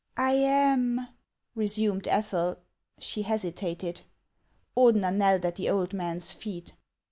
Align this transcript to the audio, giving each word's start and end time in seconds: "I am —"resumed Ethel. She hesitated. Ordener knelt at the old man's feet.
"I 0.17 0.31
am 0.31 1.09
—"resumed 1.55 2.07
Ethel. 2.07 2.55
She 2.97 3.21
hesitated. 3.21 4.01
Ordener 4.75 5.15
knelt 5.15 5.45
at 5.45 5.57
the 5.57 5.69
old 5.69 5.93
man's 5.93 6.33
feet. 6.33 6.73